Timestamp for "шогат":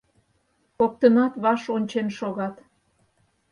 2.17-2.55